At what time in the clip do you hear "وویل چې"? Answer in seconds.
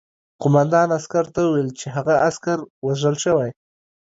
1.43-1.87